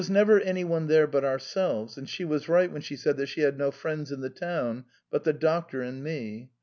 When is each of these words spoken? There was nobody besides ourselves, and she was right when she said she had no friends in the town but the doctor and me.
There 0.03 0.09
was 0.09 0.09
nobody 0.49 0.63
besides 0.63 1.15
ourselves, 1.23 1.95
and 1.95 2.09
she 2.09 2.25
was 2.25 2.49
right 2.49 2.71
when 2.71 2.81
she 2.81 2.95
said 2.95 3.23
she 3.29 3.41
had 3.41 3.55
no 3.55 3.69
friends 3.69 4.11
in 4.11 4.21
the 4.21 4.31
town 4.31 4.85
but 5.11 5.25
the 5.25 5.33
doctor 5.33 5.83
and 5.83 6.03
me. 6.03 6.49